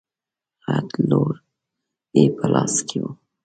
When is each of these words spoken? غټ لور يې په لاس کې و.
غټ 0.65 0.89
لور 1.09 1.33
يې 2.17 2.23
په 2.37 2.45
لاس 2.53 2.73
کې 2.87 2.97
و. 3.01 3.03